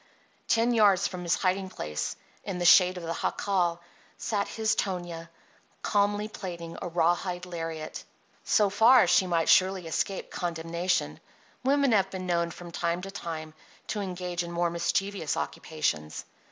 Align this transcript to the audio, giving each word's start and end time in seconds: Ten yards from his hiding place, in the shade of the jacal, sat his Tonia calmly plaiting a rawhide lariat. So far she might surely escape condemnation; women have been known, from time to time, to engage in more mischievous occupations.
Ten 0.47 0.73
yards 0.73 1.07
from 1.07 1.21
his 1.21 1.35
hiding 1.35 1.69
place, 1.69 2.15
in 2.43 2.57
the 2.57 2.65
shade 2.65 2.97
of 2.97 3.03
the 3.03 3.19
jacal, 3.21 3.79
sat 4.17 4.47
his 4.47 4.73
Tonia 4.75 5.29
calmly 5.83 6.27
plaiting 6.27 6.75
a 6.81 6.87
rawhide 6.87 7.45
lariat. 7.45 8.03
So 8.43 8.71
far 8.71 9.05
she 9.05 9.27
might 9.27 9.47
surely 9.47 9.85
escape 9.85 10.31
condemnation; 10.31 11.19
women 11.63 11.91
have 11.91 12.09
been 12.09 12.25
known, 12.25 12.49
from 12.49 12.71
time 12.71 13.03
to 13.03 13.11
time, 13.11 13.53
to 13.89 14.01
engage 14.01 14.41
in 14.41 14.51
more 14.51 14.71
mischievous 14.71 15.37
occupations. 15.37 16.25